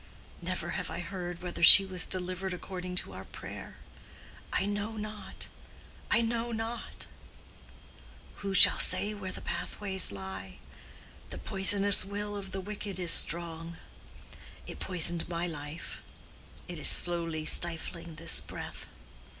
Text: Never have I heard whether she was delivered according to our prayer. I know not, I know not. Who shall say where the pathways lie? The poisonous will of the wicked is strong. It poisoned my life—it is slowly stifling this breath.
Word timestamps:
Never 0.41 0.71
have 0.71 0.89
I 0.89 0.99
heard 1.01 1.43
whether 1.43 1.61
she 1.61 1.85
was 1.85 2.07
delivered 2.07 2.55
according 2.55 2.95
to 2.95 3.13
our 3.13 3.23
prayer. 3.25 3.77
I 4.51 4.65
know 4.65 4.93
not, 4.97 5.47
I 6.09 6.21
know 6.23 6.51
not. 6.51 7.05
Who 8.37 8.55
shall 8.55 8.79
say 8.79 9.13
where 9.13 9.31
the 9.31 9.41
pathways 9.41 10.11
lie? 10.11 10.57
The 11.29 11.37
poisonous 11.37 12.03
will 12.03 12.35
of 12.35 12.49
the 12.49 12.61
wicked 12.61 12.97
is 12.97 13.11
strong. 13.11 13.77
It 14.65 14.79
poisoned 14.79 15.29
my 15.29 15.45
life—it 15.45 16.79
is 16.79 16.89
slowly 16.89 17.45
stifling 17.45 18.15
this 18.15 18.41
breath. 18.41 18.87